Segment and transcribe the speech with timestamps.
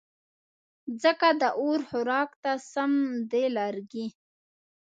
[1.03, 2.91] ځکه د اور خوراک ته سم
[3.31, 4.07] دي لرګې